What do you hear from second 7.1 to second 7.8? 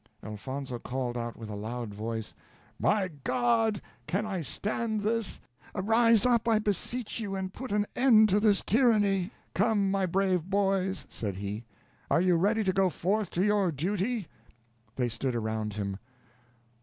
you, and put